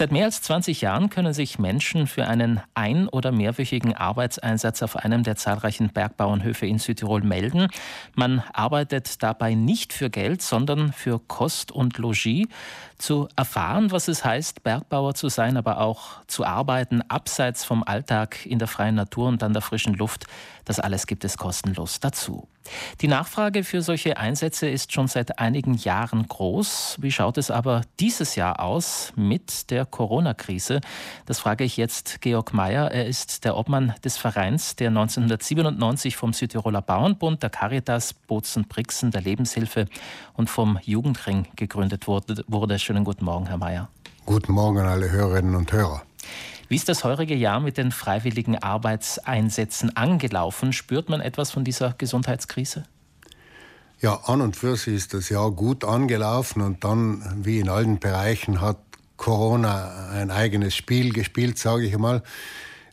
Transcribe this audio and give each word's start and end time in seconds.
Seit 0.00 0.12
mehr 0.12 0.24
als 0.24 0.40
20 0.40 0.80
Jahren 0.80 1.10
können 1.10 1.34
sich 1.34 1.58
Menschen 1.58 2.06
für 2.06 2.26
einen 2.26 2.62
ein- 2.72 3.06
oder 3.06 3.32
mehrwöchigen 3.32 3.94
Arbeitseinsatz 3.94 4.82
auf 4.82 4.96
einem 4.96 5.24
der 5.24 5.36
zahlreichen 5.36 5.90
Bergbauernhöfe 5.90 6.64
in 6.64 6.78
Südtirol 6.78 7.20
melden. 7.20 7.68
Man 8.14 8.42
arbeitet 8.54 9.22
dabei 9.22 9.52
nicht 9.52 9.92
für 9.92 10.08
Geld, 10.08 10.40
sondern 10.40 10.94
für 10.94 11.18
Kost 11.18 11.70
und 11.70 11.98
Logis. 11.98 12.48
Zu 12.96 13.28
erfahren, 13.36 13.90
was 13.90 14.08
es 14.08 14.24
heißt, 14.24 14.62
Bergbauer 14.62 15.14
zu 15.14 15.28
sein, 15.28 15.58
aber 15.58 15.82
auch 15.82 16.24
zu 16.26 16.46
arbeiten 16.46 17.02
abseits 17.10 17.64
vom 17.66 17.82
Alltag 17.82 18.46
in 18.46 18.58
der 18.58 18.68
freien 18.68 18.94
Natur 18.94 19.28
und 19.28 19.42
an 19.42 19.52
der 19.52 19.60
frischen 19.60 19.92
Luft, 19.92 20.24
das 20.64 20.80
alles 20.80 21.06
gibt 21.06 21.26
es 21.26 21.36
kostenlos 21.36 22.00
dazu. 22.00 22.48
Die 23.00 23.08
Nachfrage 23.08 23.64
für 23.64 23.82
solche 23.82 24.16
Einsätze 24.18 24.68
ist 24.68 24.92
schon 24.92 25.08
seit 25.08 25.38
einigen 25.38 25.74
Jahren 25.74 26.28
groß. 26.28 26.98
Wie 27.00 27.10
schaut 27.10 27.38
es 27.38 27.50
aber 27.50 27.82
dieses 27.98 28.34
Jahr 28.36 28.60
aus 28.60 29.12
mit 29.16 29.70
der 29.70 29.86
Corona-Krise? 29.86 30.80
Das 31.26 31.38
frage 31.38 31.64
ich 31.64 31.76
jetzt 31.76 32.20
Georg 32.20 32.52
Mayer. 32.52 32.90
Er 32.90 33.06
ist 33.06 33.44
der 33.44 33.56
Obmann 33.56 33.94
des 34.04 34.18
Vereins, 34.18 34.76
der 34.76 34.88
1997 34.88 36.16
vom 36.16 36.32
Südtiroler 36.32 36.82
Bauernbund, 36.82 37.42
der 37.42 37.50
Caritas, 37.50 38.12
Bozen-Brixen, 38.12 39.10
der 39.10 39.22
Lebenshilfe 39.22 39.86
und 40.34 40.50
vom 40.50 40.78
Jugendring 40.82 41.46
gegründet 41.56 42.06
wurde. 42.06 42.78
Schönen 42.78 43.04
guten 43.04 43.24
Morgen, 43.24 43.46
Herr 43.46 43.58
Mayer. 43.58 43.88
Guten 44.26 44.52
Morgen 44.52 44.78
an 44.78 44.86
alle 44.86 45.10
Hörerinnen 45.10 45.54
und 45.54 45.72
Hörer. 45.72 46.02
Wie 46.70 46.76
ist 46.76 46.88
das 46.88 47.02
heurige 47.02 47.34
Jahr 47.34 47.58
mit 47.58 47.78
den 47.78 47.90
freiwilligen 47.90 48.56
Arbeitseinsätzen 48.56 49.96
angelaufen? 49.96 50.72
Spürt 50.72 51.08
man 51.08 51.20
etwas 51.20 51.50
von 51.50 51.64
dieser 51.64 51.94
Gesundheitskrise? 51.98 52.84
Ja, 54.00 54.14
an 54.26 54.40
und 54.40 54.54
für 54.54 54.76
sich 54.76 54.94
ist 54.94 55.12
das 55.12 55.30
Jahr 55.30 55.50
gut 55.50 55.82
angelaufen 55.84 56.62
und 56.62 56.84
dann, 56.84 57.44
wie 57.44 57.58
in 57.58 57.68
allen 57.68 57.98
Bereichen, 57.98 58.60
hat 58.60 58.78
Corona 59.16 60.10
ein 60.12 60.30
eigenes 60.30 60.76
Spiel 60.76 61.12
gespielt, 61.12 61.58
sage 61.58 61.86
ich 61.86 61.92
einmal. 61.92 62.22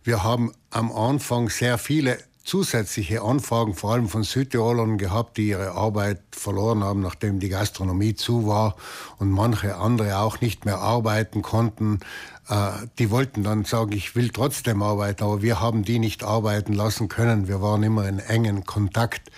Wir 0.03 0.23
haben 0.23 0.53
am 0.71 0.91
Anfang 0.91 1.49
sehr 1.49 1.77
viele 1.77 2.17
zusätzliche 2.47 3.21
Anfragen, 3.21 3.75
vor 3.75 3.91
allem 3.91 4.07
von 4.07 4.23
Südtirolern 4.23 4.97
gehabt, 4.97 5.35
die 5.35 5.49
ihre 5.49 5.73
Arbeit 5.73 6.21
verloren 6.31 6.81
haben, 6.81 7.01
nachdem 7.01 7.41
die 7.41 7.49
Gastronomie 7.49 8.15
zu 8.15 8.47
war 8.47 8.77
und 9.19 9.29
manche 9.29 9.75
andere 9.75 10.17
auch 10.19 10.39
nicht 10.39 10.63
mehr 10.63 10.79
arbeiten 10.79 11.41
konnten. 11.41 11.99
Äh, 12.47 12.71
die 12.99 13.11
wollten 13.11 13.43
dann 13.43 13.65
sagen, 13.65 13.91
ich 13.91 14.15
will 14.15 14.29
trotzdem 14.29 14.81
arbeiten, 14.81 15.25
aber 15.25 15.41
wir 15.41 15.59
haben 15.59 15.83
die 15.83 15.99
nicht 15.99 16.23
arbeiten 16.23 16.71
lassen 16.71 17.09
können. 17.09 17.49
Wir 17.49 17.61
waren 17.61 17.83
immer 17.83 18.07
in 18.07 18.19
engen 18.19 18.65
Kontakt 18.65 19.29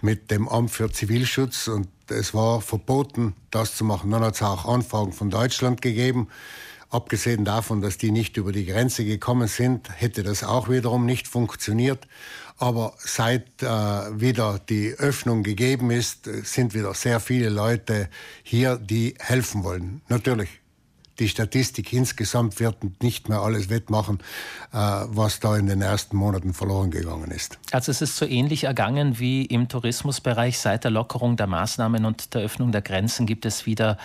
mit 0.00 0.30
dem 0.30 0.48
Amt 0.48 0.70
für 0.70 0.88
Zivilschutz 0.90 1.66
und 1.66 1.88
es 2.08 2.32
war 2.32 2.60
verboten, 2.60 3.34
das 3.50 3.74
zu 3.76 3.84
machen. 3.84 4.12
Dann 4.12 4.22
hat 4.22 4.36
es 4.36 4.42
auch 4.42 4.66
Anfragen 4.66 5.12
von 5.12 5.30
Deutschland 5.30 5.82
gegeben. 5.82 6.28
Abgesehen 6.92 7.46
davon, 7.46 7.80
dass 7.80 7.96
die 7.96 8.10
nicht 8.10 8.36
über 8.36 8.52
die 8.52 8.66
Grenze 8.66 9.04
gekommen 9.04 9.48
sind, 9.48 9.88
hätte 9.98 10.22
das 10.22 10.44
auch 10.44 10.68
wiederum 10.68 11.06
nicht 11.06 11.26
funktioniert. 11.26 12.06
Aber 12.58 12.94
seit 12.98 13.62
äh, 13.62 13.66
wieder 13.66 14.60
die 14.68 14.92
Öffnung 14.92 15.42
gegeben 15.42 15.90
ist, 15.90 16.28
sind 16.44 16.74
wieder 16.74 16.92
sehr 16.92 17.18
viele 17.18 17.48
Leute 17.48 18.10
hier, 18.42 18.76
die 18.76 19.14
helfen 19.18 19.64
wollen. 19.64 20.02
Natürlich 20.08 20.61
die 21.18 21.28
Statistik 21.28 21.92
insgesamt 21.92 22.58
wird 22.60 23.02
nicht 23.02 23.28
mehr 23.28 23.40
alles 23.40 23.68
wettmachen, 23.68 24.18
äh, 24.72 24.76
was 24.76 25.40
da 25.40 25.56
in 25.56 25.66
den 25.66 25.82
ersten 25.82 26.16
Monaten 26.16 26.54
verloren 26.54 26.90
gegangen 26.90 27.30
ist. 27.30 27.58
Also 27.70 27.90
es 27.90 28.00
ist 28.00 28.16
so 28.16 28.26
ähnlich 28.26 28.64
ergangen 28.64 29.18
wie 29.18 29.44
im 29.44 29.68
Tourismusbereich. 29.68 30.58
Seit 30.58 30.84
der 30.84 30.90
Lockerung 30.90 31.36
der 31.36 31.46
Maßnahmen 31.46 32.04
und 32.04 32.34
der 32.34 32.42
Öffnung 32.42 32.72
der 32.72 32.82
Grenzen 32.82 33.26
gibt 33.26 33.44
es 33.44 33.66
wieder 33.66 33.98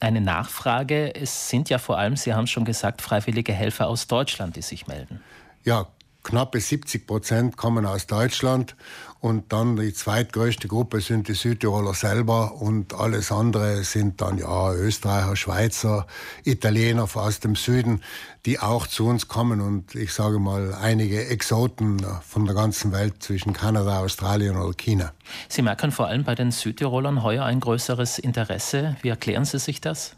eine 0.00 0.20
Nachfrage. 0.20 1.14
Es 1.14 1.48
sind 1.48 1.70
ja 1.70 1.78
vor 1.78 1.98
allem, 1.98 2.16
Sie 2.16 2.34
haben 2.34 2.44
es 2.44 2.50
schon 2.50 2.64
gesagt, 2.64 3.02
freiwillige 3.02 3.52
Helfer 3.52 3.88
aus 3.88 4.06
Deutschland, 4.06 4.56
die 4.56 4.62
sich 4.62 4.86
melden. 4.86 5.20
Ja, 5.64 5.88
knappe 6.24 6.58
70 6.58 7.06
Prozent 7.06 7.56
kommen 7.56 7.86
aus 7.86 8.06
Deutschland 8.06 8.74
und 9.20 9.52
dann 9.52 9.76
die 9.76 9.92
zweitgrößte 9.92 10.68
Gruppe 10.68 11.00
sind 11.00 11.28
die 11.28 11.34
Südtiroler 11.34 11.94
selber 11.94 12.60
und 12.60 12.94
alles 12.94 13.30
andere 13.30 13.84
sind 13.84 14.20
dann 14.20 14.38
ja 14.38 14.72
Österreicher, 14.72 15.36
Schweizer, 15.36 16.06
Italiener 16.42 17.08
aus 17.14 17.40
dem 17.40 17.54
Süden, 17.54 18.02
die 18.44 18.58
auch 18.58 18.86
zu 18.86 19.06
uns 19.06 19.28
kommen 19.28 19.60
und 19.60 19.94
ich 19.94 20.12
sage 20.12 20.38
mal 20.38 20.74
einige 20.74 21.26
Exoten 21.26 22.04
von 22.26 22.44
der 22.46 22.54
ganzen 22.54 22.92
Welt 22.92 23.22
zwischen 23.22 23.52
Kanada, 23.52 24.00
Australien 24.00 24.56
oder 24.56 24.74
China. 24.74 25.12
Sie 25.48 25.62
merken 25.62 25.92
vor 25.92 26.08
allem 26.08 26.24
bei 26.24 26.34
den 26.34 26.50
Südtirolern 26.50 27.22
heuer 27.22 27.44
ein 27.44 27.60
größeres 27.60 28.18
Interesse. 28.18 28.96
Wie 29.02 29.08
erklären 29.08 29.44
Sie 29.44 29.58
sich 29.58 29.80
das? 29.80 30.16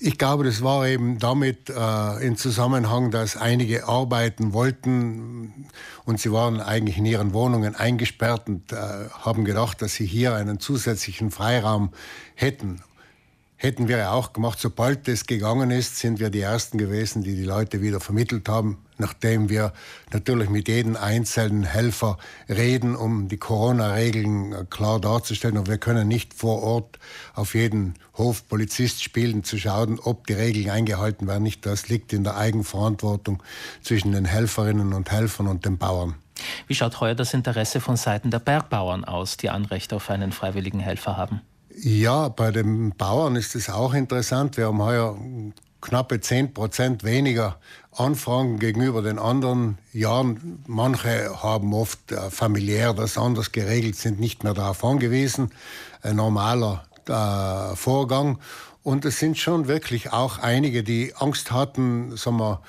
Ich 0.00 0.18
glaube, 0.18 0.44
das 0.44 0.62
war 0.62 0.86
eben 0.88 1.18
damit 1.18 1.70
äh, 1.70 2.26
in 2.26 2.36
Zusammenhang, 2.36 3.10
dass 3.10 3.36
einige 3.36 3.86
arbeiten 3.86 4.52
wollten 4.52 5.66
und 6.04 6.20
sie 6.20 6.32
waren 6.32 6.60
eigentlich 6.60 6.98
in 6.98 7.06
ihren 7.06 7.32
Wohnungen 7.32 7.76
eingesperrt 7.76 8.48
und 8.48 8.72
äh, 8.72 8.76
haben 9.12 9.44
gedacht, 9.44 9.80
dass 9.82 9.94
sie 9.94 10.06
hier 10.06 10.34
einen 10.34 10.58
zusätzlichen 10.58 11.30
Freiraum 11.30 11.90
hätten 12.34 12.82
hätten 13.64 13.88
wir 13.88 13.96
ja 13.96 14.12
auch 14.12 14.34
gemacht. 14.34 14.58
Sobald 14.60 15.08
das 15.08 15.26
gegangen 15.26 15.70
ist, 15.70 15.98
sind 15.98 16.20
wir 16.20 16.28
die 16.28 16.42
Ersten 16.42 16.76
gewesen, 16.76 17.22
die 17.22 17.34
die 17.34 17.44
Leute 17.44 17.80
wieder 17.80 17.98
vermittelt 17.98 18.46
haben, 18.46 18.84
nachdem 18.98 19.48
wir 19.48 19.72
natürlich 20.12 20.50
mit 20.50 20.68
jedem 20.68 20.96
einzelnen 20.96 21.64
Helfer 21.64 22.18
reden, 22.46 22.94
um 22.94 23.28
die 23.28 23.38
Corona-Regeln 23.38 24.52
äh, 24.52 24.64
klar 24.68 25.00
darzustellen. 25.00 25.56
Und 25.56 25.66
wir 25.66 25.78
können 25.78 26.06
nicht 26.06 26.34
vor 26.34 26.62
Ort 26.62 26.98
auf 27.34 27.54
jeden 27.54 27.94
Hof 28.18 28.46
Polizist 28.46 29.02
spielen, 29.02 29.44
zu 29.44 29.56
schauen, 29.56 29.98
ob 29.98 30.26
die 30.26 30.34
Regeln 30.34 30.68
eingehalten 30.68 31.26
werden. 31.26 31.42
Nicht, 31.42 31.64
das 31.64 31.88
liegt 31.88 32.12
in 32.12 32.22
der 32.22 32.36
Eigenverantwortung 32.36 33.42
zwischen 33.82 34.12
den 34.12 34.26
Helferinnen 34.26 34.92
und 34.92 35.10
Helfern 35.10 35.48
und 35.48 35.64
den 35.64 35.78
Bauern. 35.78 36.16
Wie 36.66 36.74
schaut 36.74 37.00
heuer 37.00 37.14
das 37.14 37.32
Interesse 37.32 37.80
von 37.80 37.96
Seiten 37.96 38.30
der 38.30 38.40
Bergbauern 38.40 39.04
aus, 39.04 39.38
die 39.38 39.48
Anrecht 39.48 39.94
auf 39.94 40.10
einen 40.10 40.32
freiwilligen 40.32 40.80
Helfer 40.80 41.16
haben? 41.16 41.40
Ja, 41.76 42.28
bei 42.28 42.52
den 42.52 42.94
Bauern 42.96 43.34
ist 43.34 43.56
es 43.56 43.68
auch 43.68 43.94
interessant. 43.94 44.56
Wir 44.56 44.66
haben 44.66 44.80
heuer 44.80 45.18
knappe 45.80 46.20
10 46.20 46.54
Prozent 46.54 47.02
weniger 47.02 47.58
Anfragen 47.90 48.60
gegenüber 48.60 49.02
den 49.02 49.18
anderen 49.18 49.78
Jahren. 49.92 50.62
Manche 50.68 51.42
haben 51.42 51.74
oft 51.74 52.12
äh, 52.12 52.30
familiär 52.30 52.94
das 52.94 53.18
anders 53.18 53.50
geregelt, 53.50 53.96
sind 53.96 54.20
nicht 54.20 54.44
mehr 54.44 54.54
darauf 54.54 54.84
angewiesen. 54.84 55.50
Ein 56.00 56.16
normaler 56.16 56.84
äh, 57.08 57.74
Vorgang. 57.74 58.38
Und 58.84 59.04
es 59.04 59.18
sind 59.18 59.36
schon 59.36 59.66
wirklich 59.66 60.12
auch 60.12 60.38
einige, 60.38 60.84
die 60.84 61.14
Angst 61.16 61.50
hatten, 61.50 62.16
sagen 62.16 62.36
wir, 62.36 62.60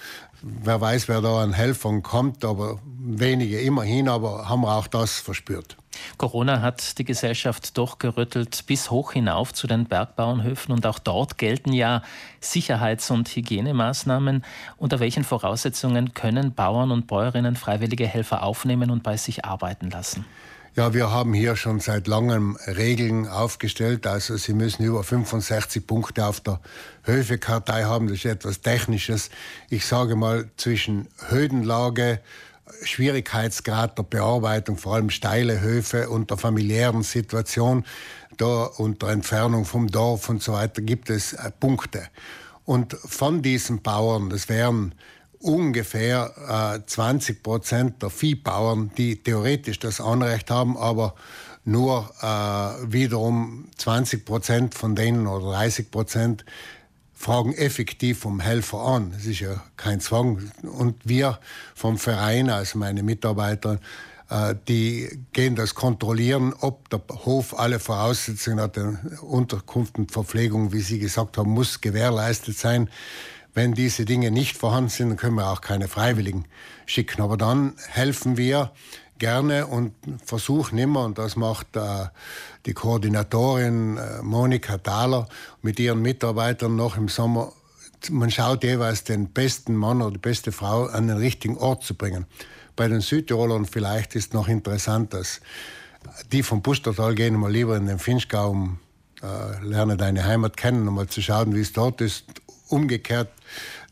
wer 0.46 0.80
weiß, 0.80 1.08
wer 1.08 1.22
da 1.22 1.42
an 1.42 1.54
Helfern 1.54 2.04
kommt, 2.04 2.46
aber 2.46 2.80
wenige 3.00 3.60
immerhin, 3.60 4.08
aber 4.08 4.48
haben 4.48 4.62
wir 4.62 4.76
auch 4.76 4.88
das 4.88 5.20
verspürt. 5.20 5.78
Corona 6.18 6.62
hat 6.62 6.98
die 7.00 7.06
Gesellschaft 7.06 7.78
doch 7.78 8.00
gerüttelt 8.00 8.66
bis 8.68 8.92
hoch 8.92 9.14
hinauf 9.14 9.54
zu 9.54 9.66
den 9.66 9.86
Bergbauernhöfen 9.86 10.74
und 10.74 10.86
auch 10.86 11.00
dort 11.00 11.38
gelten 11.38 11.74
ja 11.74 12.04
Sicherheits- 12.42 13.12
und 13.12 13.30
Hygienemaßnahmen. 13.30 14.44
Unter 14.78 15.00
welchen 15.00 15.24
Voraussetzungen 15.24 16.14
können 16.14 16.54
Bauern 16.54 16.92
und 16.92 17.08
Bäuerinnen 17.08 17.56
freiwillige 17.56 18.08
Helfer 18.08 18.44
aufnehmen 18.44 18.92
und 18.92 19.04
bei 19.04 19.18
sich 19.18 19.46
arbeiten 19.46 19.90
lassen? 19.90 20.26
Ja, 20.78 20.94
wir 20.94 21.10
haben 21.10 21.34
hier 21.34 21.56
schon 21.56 21.80
seit 21.80 22.06
langem 22.06 22.58
Regeln 22.68 23.30
aufgestellt. 23.30 24.06
Also 24.06 24.36
Sie 24.36 24.54
müssen 24.54 24.84
über 24.84 25.06
65 25.06 25.88
Punkte 25.88 26.26
auf 26.26 26.42
der 26.42 26.60
Höfekartei 27.04 27.86
haben. 27.86 28.10
Das 28.10 28.18
ist 28.18 28.26
etwas 28.26 28.60
Technisches. 28.60 29.30
Ich 29.70 29.86
sage 29.86 30.18
mal 30.18 30.50
zwischen 30.58 31.08
Höhenlage, 31.30 32.20
Schwierigkeitsgrad 32.84 33.98
der 33.98 34.04
Bearbeitung, 34.04 34.76
vor 34.76 34.96
allem 34.96 35.12
steile 35.12 35.62
Höfe 35.62 36.10
und 36.10 36.30
der 36.30 36.38
familiären 36.38 37.04
Situation, 37.04 37.86
da 38.36 38.66
unter 38.66 39.08
Entfernung 39.08 39.64
vom 39.64 39.88
Dorf 39.88 40.28
und 40.28 40.44
so 40.44 40.52
weiter, 40.52 40.82
gibt 40.82 41.10
es 41.10 41.32
äh, 41.32 41.52
Punkte. 41.58 42.10
Und 42.66 42.96
von 42.96 43.42
diesen 43.42 43.82
Bauern, 43.82 44.30
das 44.30 44.50
wären 44.50 44.94
ungefähr 45.40 46.80
äh, 46.84 46.86
20 46.86 47.44
Prozent 47.44 48.02
der 48.02 48.10
Viehbauern, 48.10 48.92
die 48.98 49.22
theoretisch 49.22 49.80
das 49.80 50.02
Anrecht 50.02 50.52
haben, 50.52 50.78
aber 50.78 51.16
nur 51.64 52.12
äh, 52.22 52.92
wiederum 52.92 53.68
20 53.78 54.26
Prozent 54.26 54.76
von 54.76 54.96
denen 54.96 55.28
oder 55.28 55.52
30 55.52 55.92
Prozent 55.92 56.46
fragen 57.14 57.54
effektiv 57.54 58.20
vom 58.20 58.40
Helfer 58.40 58.80
an. 58.82 59.12
Das 59.12 59.26
ist 59.26 59.40
ja 59.40 59.64
kein 59.78 60.00
Zwang. 60.00 60.52
Und 60.62 60.96
wir 61.06 61.40
vom 61.74 61.98
Verein, 61.98 62.50
also 62.50 62.78
meine 62.78 63.02
Mitarbeiter, 63.02 63.80
äh, 64.30 64.56
die 64.68 65.10
gehen 65.34 65.56
das 65.56 65.76
kontrollieren, 65.76 66.54
ob 66.60 66.90
der 66.90 67.02
Hof 67.26 67.58
alle 67.58 67.80
Voraussetzungen 67.80 68.60
hat. 68.60 68.78
Unterkunft 69.22 69.98
und 69.98 70.12
Verpflegung, 70.12 70.72
wie 70.72 70.82
Sie 70.82 71.00
gesagt 71.00 71.38
haben, 71.38 71.52
muss 71.52 71.82
gewährleistet 71.82 72.58
sein. 72.58 72.90
Wenn 73.56 73.74
diese 73.74 74.06
Dinge 74.06 74.30
nicht 74.30 74.58
vorhanden 74.58 74.90
sind, 74.90 75.18
können 75.18 75.36
wir 75.36 75.50
auch 75.50 75.62
keine 75.62 75.88
Freiwilligen 75.88 76.46
schicken. 76.86 77.22
Aber 77.22 77.38
dann 77.38 77.74
helfen 77.88 78.38
wir 78.38 78.72
gerne 79.18 79.66
und 79.66 79.94
versuchen 80.24 80.78
immer, 80.78 81.06
und 81.06 81.18
das 81.18 81.36
macht 81.36 81.76
äh, 81.76 82.06
die 82.68 82.74
Koordinatorin 82.74 83.98
äh, 83.98 84.22
Monika 84.22 84.78
Thaler 84.78 85.28
mit 85.62 85.80
ihren 85.80 86.02
Mitarbeitern 86.02 86.76
noch 86.76 86.98
im 86.98 87.08
Sommer 87.08 87.52
man 88.12 88.30
schaut 88.32 88.64
jeweils 88.64 89.04
den 89.04 89.30
besten 89.30 89.76
Mann 89.76 90.02
oder 90.02 90.12
die 90.12 90.20
beste 90.20 90.52
Frau 90.52 90.86
an 90.86 91.08
den 91.08 91.18
richtigen 91.18 91.58
Ort 91.58 91.84
zu 91.84 91.96
bringen. 91.96 92.26
Bei 92.76 92.88
den 92.88 93.02
Südtirolern 93.02 93.66
vielleicht 93.66 94.16
ist 94.16 94.34
noch 94.34 94.48
interessant, 94.48 95.14
dass 95.14 95.42
die 96.32 96.44
vom 96.44 96.62
Pustertal 96.62 97.16
gehen 97.16 97.36
mal 97.36 97.52
lieber 97.52 97.78
in 97.78 97.88
den 97.88 98.00
Finchgau, 98.00 98.52
um 98.52 98.80
äh, 99.24 99.64
lerne 99.66 99.98
deine 99.98 100.26
Heimat 100.26 100.58
kennen, 100.58 100.88
um 100.88 100.96
mal 100.96 101.08
zu 101.08 101.22
schauen, 101.22 101.56
wie 101.56 101.62
es 101.62 101.74
dort 101.74 102.02
ist. 102.02 102.26
Umgekehrt, 102.68 103.30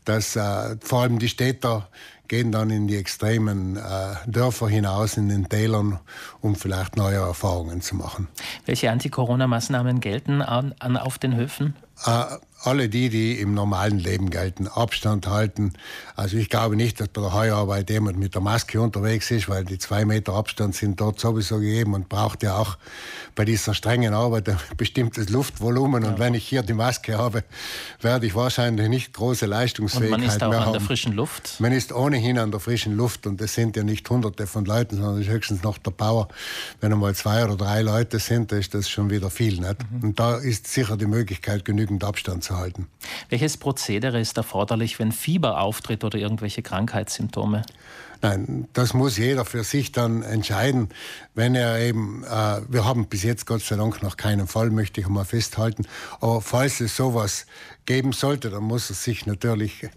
dass 0.04 0.36
äh, 0.36 0.76
vor 0.80 1.02
allem 1.02 1.18
die 1.18 1.28
Städter 1.28 1.88
gehen 2.28 2.52
dann 2.52 2.70
in 2.70 2.86
die 2.86 2.96
extremen 2.96 3.76
äh, 3.76 3.80
Dörfer 4.26 4.68
hinaus, 4.68 5.16
in 5.16 5.28
den 5.28 5.48
Tälern, 5.48 6.00
um 6.40 6.56
vielleicht 6.56 6.96
neue 6.96 7.16
Erfahrungen 7.16 7.80
zu 7.80 7.96
machen. 7.96 8.28
Welche 8.66 8.90
Anti-Corona-Maßnahmen 8.90 10.00
gelten 10.00 10.40
an, 10.40 10.74
an, 10.78 10.96
auf 10.96 11.18
den 11.18 11.36
Höfen? 11.36 11.76
Äh, 12.04 12.24
alle 12.66 12.88
die, 12.88 13.08
die 13.08 13.40
im 13.40 13.54
normalen 13.54 13.98
Leben 13.98 14.30
gelten, 14.30 14.66
Abstand 14.68 15.26
halten. 15.26 15.72
Also 16.16 16.36
ich 16.36 16.48
glaube 16.48 16.76
nicht, 16.76 17.00
dass 17.00 17.08
bei 17.08 17.20
der 17.20 17.32
Heuarbeit 17.32 17.90
jemand 17.90 18.18
mit 18.18 18.34
der 18.34 18.42
Maske 18.42 18.80
unterwegs 18.80 19.30
ist, 19.30 19.48
weil 19.48 19.64
die 19.64 19.78
zwei 19.78 20.04
Meter 20.04 20.34
Abstand 20.34 20.74
sind 20.74 21.00
dort 21.00 21.20
sowieso 21.20 21.58
gegeben 21.58 21.94
und 21.94 22.08
braucht 22.08 22.42
ja 22.42 22.56
auch 22.56 22.76
bei 23.34 23.44
dieser 23.44 23.74
strengen 23.74 24.14
Arbeit 24.14 24.48
ein 24.48 24.58
bestimmtes 24.76 25.28
Luftvolumen. 25.28 26.02
Ja. 26.02 26.10
Und 26.10 26.18
wenn 26.18 26.34
ich 26.34 26.46
hier 26.46 26.62
die 26.62 26.72
Maske 26.72 27.18
habe, 27.18 27.44
werde 28.00 28.26
ich 28.26 28.34
wahrscheinlich 28.34 28.88
nicht 28.88 29.12
große 29.12 29.46
Leistungsfähigkeit 29.46 30.10
mehr 30.10 30.18
haben. 30.18 30.26
man 30.26 30.36
ist 30.36 30.42
auch 30.42 30.52
an 30.52 30.66
haben. 30.66 30.72
der 30.72 30.80
frischen 30.80 31.12
Luft? 31.12 31.60
Man 31.60 31.72
ist 31.72 31.92
ohnehin 31.92 32.38
an 32.38 32.50
der 32.50 32.60
frischen 32.60 32.96
Luft 32.96 33.26
und 33.26 33.40
es 33.40 33.54
sind 33.54 33.76
ja 33.76 33.82
nicht 33.82 34.08
hunderte 34.08 34.46
von 34.46 34.64
Leuten, 34.64 34.96
sondern 34.96 35.20
es 35.20 35.26
ist 35.26 35.32
höchstens 35.32 35.62
noch 35.62 35.78
der 35.78 35.90
Power. 35.90 36.28
Wenn 36.80 36.92
einmal 36.92 37.14
zwei 37.14 37.44
oder 37.44 37.56
drei 37.56 37.82
Leute 37.82 38.18
sind, 38.18 38.52
ist 38.52 38.74
das 38.74 38.88
schon 38.88 39.10
wieder 39.10 39.30
viel. 39.30 39.60
Nicht? 39.60 39.76
Mhm. 39.90 40.02
Und 40.02 40.20
da 40.20 40.36
ist 40.36 40.66
sicher 40.66 40.96
die 40.96 41.06
Möglichkeit, 41.06 41.64
genügend 41.64 42.04
Abstand 42.04 42.44
zu 42.44 42.53
halten. 42.56 42.88
Welches 43.28 43.56
Prozedere 43.56 44.20
ist 44.20 44.36
erforderlich, 44.36 44.98
wenn 44.98 45.12
Fieber 45.12 45.60
auftritt 45.60 46.04
oder 46.04 46.18
irgendwelche 46.18 46.62
Krankheitssymptome? 46.62 47.62
Nein, 48.22 48.68
das 48.72 48.94
muss 48.94 49.18
jeder 49.18 49.44
für 49.44 49.64
sich 49.64 49.92
dann 49.92 50.22
entscheiden. 50.22 50.88
Wenn 51.34 51.54
er 51.54 51.78
eben, 51.80 52.24
äh, 52.24 52.62
wir 52.68 52.84
haben 52.84 53.06
bis 53.06 53.22
jetzt 53.22 53.46
Gott 53.46 53.62
sei 53.62 53.76
Dank 53.76 54.02
noch 54.02 54.16
keinen 54.16 54.46
Fall, 54.46 54.70
möchte 54.70 55.00
ich 55.00 55.08
mal 55.08 55.26
festhalten. 55.26 55.84
Aber 56.20 56.40
falls 56.40 56.80
es 56.80 56.96
sowas 56.96 57.44
geben 57.84 58.12
sollte, 58.12 58.48
dann 58.48 58.62
muss 58.62 58.88
er 58.88 58.96
sich 58.96 59.26
natürlich 59.26 59.90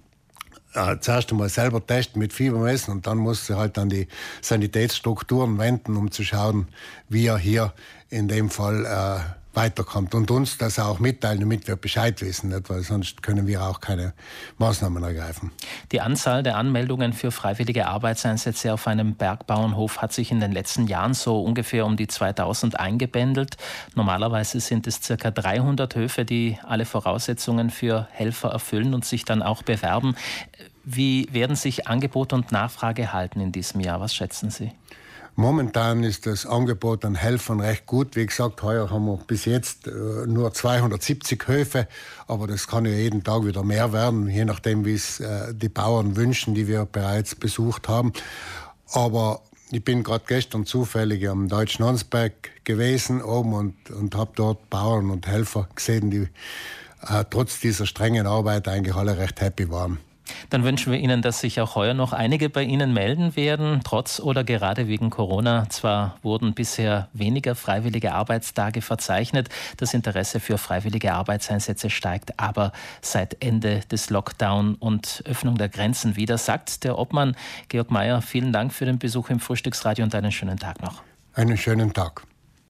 äh, 0.74 1.00
zuerst 1.00 1.32
einmal 1.32 1.50
selber 1.50 1.86
testen 1.86 2.20
mit 2.20 2.34
Fiebermessen 2.34 2.94
und 2.94 3.08
dann 3.08 3.18
muss 3.18 3.50
er 3.50 3.58
halt 3.58 3.78
an 3.78 3.90
die 3.90 4.08
Sanitätsstrukturen 4.42 5.58
wenden, 5.58 5.96
um 5.96 6.12
zu 6.12 6.24
schauen, 6.24 6.68
wie 7.10 7.28
er 7.28 7.38
hier 7.38 7.74
in 8.10 8.28
dem 8.28 8.50
Fall 8.50 8.86
äh, 8.86 9.37
weiterkommt 9.58 10.14
und 10.14 10.30
uns 10.30 10.60
das 10.60 10.78
auch 10.78 11.00
mitteilen, 11.00 11.40
damit 11.40 11.68
wir 11.68 11.76
Bescheid 11.76 12.22
wissen, 12.22 12.50
nicht? 12.50 12.70
weil 12.70 12.84
sonst 12.84 13.24
können 13.24 13.48
wir 13.48 13.64
auch 13.64 13.80
keine 13.80 14.14
Maßnahmen 14.60 15.04
ergreifen. 15.04 15.52
Die 15.92 16.00
Anzahl 16.00 16.44
der 16.44 16.58
Anmeldungen 16.58 17.12
für 17.12 17.32
freiwillige 17.32 17.88
Arbeitseinsätze 17.88 18.72
auf 18.72 18.86
einem 18.86 19.16
Bergbauernhof 19.16 19.98
hat 20.00 20.14
sich 20.14 20.32
in 20.32 20.40
den 20.40 20.52
letzten 20.52 20.86
Jahren 20.86 21.16
so 21.16 21.42
ungefähr 21.42 21.88
um 21.88 21.98
die 21.98 22.08
2000 22.08 22.80
eingebändelt. 22.80 23.58
Normalerweise 23.96 24.60
sind 24.60 24.86
es 24.86 25.02
circa 25.02 25.32
300 25.32 25.96
Höfe, 25.96 26.24
die 26.24 26.60
alle 26.64 26.86
Voraussetzungen 26.86 27.72
für 27.72 28.08
Helfer 28.12 28.50
erfüllen 28.50 28.94
und 28.94 29.06
sich 29.06 29.26
dann 29.26 29.42
auch 29.42 29.64
bewerben. 29.64 30.16
Wie 30.86 31.28
werden 31.32 31.56
sich 31.56 31.88
Angebot 31.88 32.32
und 32.32 32.52
Nachfrage 32.52 33.12
halten 33.12 33.42
in 33.42 33.52
diesem 33.52 33.82
Jahr? 33.82 34.00
Was 34.00 34.14
schätzen 34.14 34.52
Sie? 34.52 34.72
Momentan 35.40 36.04
ist 36.04 36.26
das 36.26 36.48
Angebot 36.48 37.06
an 37.06 37.14
Helfern 37.14 37.60
recht 37.60 37.86
gut. 37.86 38.16
Wie 38.16 38.26
gesagt, 38.26 38.64
heuer 38.64 38.90
haben 38.90 39.06
wir 39.06 39.20
bis 39.28 39.46
jetzt 39.46 39.86
äh, 39.86 39.92
nur 40.26 40.52
270 40.52 41.48
Höfe, 41.48 41.88
aber 42.26 42.48
das 42.48 42.66
kann 42.66 42.86
ja 42.86 42.92
jeden 42.92 43.24
Tag 43.24 43.46
wieder 43.46 43.62
mehr 43.62 43.94
werden, 43.94 44.28
je 44.28 44.46
nachdem, 44.46 44.84
wie 44.84 44.96
es 44.96 45.20
äh, 45.20 45.54
die 45.54 45.70
Bauern 45.70 46.16
wünschen, 46.16 46.56
die 46.56 46.68
wir 46.68 46.86
bereits 46.86 47.36
besucht 47.36 47.88
haben. 47.88 48.14
Aber 48.92 49.44
ich 49.70 49.84
bin 49.84 50.02
gerade 50.02 50.24
gestern 50.28 50.66
zufällig 50.66 51.30
am 51.30 51.50
Deutschen 51.50 51.86
Hansberg 51.86 52.34
gewesen 52.64 53.22
oben 53.22 53.54
und, 53.54 53.92
und 53.92 54.16
habe 54.16 54.32
dort 54.34 54.72
Bauern 54.72 55.12
und 55.12 55.28
Helfer 55.28 55.70
gesehen, 55.76 56.10
die 56.10 56.30
äh, 57.08 57.26
trotz 57.30 57.60
dieser 57.60 57.86
strengen 57.86 58.26
Arbeit 58.26 58.68
eigentlich 58.68 58.96
alle 58.96 59.20
recht 59.20 59.40
happy 59.40 59.70
waren. 59.70 60.00
Dann 60.50 60.64
wünschen 60.64 60.92
wir 60.92 61.00
Ihnen, 61.00 61.22
dass 61.22 61.42
sich 61.42 61.60
auch 61.62 61.76
heuer 61.76 61.94
noch 61.94 62.14
einige 62.14 62.50
bei 62.50 62.64
Ihnen 62.64 62.94
melden 62.94 63.36
werden, 63.36 63.82
trotz 63.84 64.20
oder 64.20 64.44
gerade 64.44 64.88
wegen 64.88 65.10
Corona. 65.10 65.70
Zwar 65.70 66.18
wurden 66.24 66.54
bisher 66.54 67.10
weniger 67.14 67.56
freiwillige 67.56 68.14
Arbeitstage 68.14 68.82
verzeichnet, 68.82 69.50
das 69.78 69.94
Interesse 69.94 70.40
für 70.40 70.58
freiwillige 70.58 71.14
Arbeitseinsätze 71.14 71.90
steigt 71.90 72.38
aber 72.38 72.72
seit 73.02 73.44
Ende 73.44 73.82
des 73.92 74.10
Lockdown 74.10 74.76
und 74.76 75.24
Öffnung 75.26 75.58
der 75.58 75.70
Grenzen 75.70 76.16
wieder, 76.16 76.38
sagt 76.38 76.84
der 76.84 76.98
Obmann 76.98 77.36
Georg 77.70 77.92
Mayer. 77.92 78.22
Vielen 78.22 78.54
Dank 78.54 78.74
für 78.74 78.86
den 78.86 79.00
Besuch 79.00 79.30
im 79.30 79.40
Frühstücksradio 79.40 80.04
und 80.04 80.14
einen 80.16 80.32
schönen 80.32 80.58
Tag 80.58 80.82
noch. 80.82 81.02
Einen 81.34 81.58
schönen 81.58 81.94
Tag. 81.94 82.27